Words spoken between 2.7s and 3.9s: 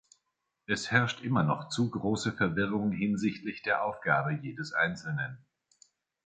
hinsichtlich der